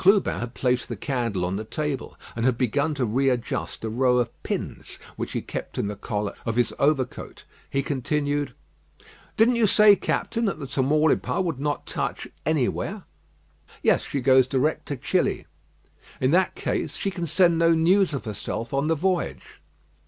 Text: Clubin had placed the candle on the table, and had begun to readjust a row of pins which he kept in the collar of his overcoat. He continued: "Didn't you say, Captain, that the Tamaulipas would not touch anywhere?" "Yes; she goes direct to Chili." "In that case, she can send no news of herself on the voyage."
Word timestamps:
Clubin 0.03 0.39
had 0.39 0.55
placed 0.55 0.89
the 0.89 0.95
candle 0.95 1.45
on 1.45 1.57
the 1.57 1.63
table, 1.63 2.17
and 2.35 2.43
had 2.43 2.57
begun 2.57 2.95
to 2.95 3.05
readjust 3.05 3.85
a 3.85 3.89
row 3.91 4.17
of 4.17 4.31
pins 4.41 4.97
which 5.15 5.33
he 5.33 5.43
kept 5.43 5.77
in 5.77 5.85
the 5.85 5.95
collar 5.95 6.33
of 6.43 6.55
his 6.55 6.73
overcoat. 6.79 7.45
He 7.69 7.83
continued: 7.83 8.55
"Didn't 9.37 9.57
you 9.57 9.67
say, 9.67 9.95
Captain, 9.95 10.45
that 10.45 10.57
the 10.57 10.65
Tamaulipas 10.65 11.43
would 11.43 11.59
not 11.59 11.85
touch 11.85 12.27
anywhere?" 12.47 13.03
"Yes; 13.83 14.01
she 14.03 14.21
goes 14.21 14.47
direct 14.47 14.87
to 14.87 14.97
Chili." 14.97 15.45
"In 16.19 16.31
that 16.31 16.55
case, 16.55 16.95
she 16.95 17.11
can 17.11 17.27
send 17.27 17.59
no 17.59 17.75
news 17.75 18.11
of 18.15 18.25
herself 18.25 18.73
on 18.73 18.87
the 18.87 18.95
voyage." 18.95 19.61